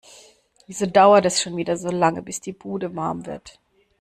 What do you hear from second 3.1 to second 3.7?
wird?